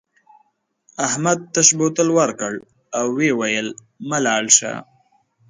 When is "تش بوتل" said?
1.53-2.09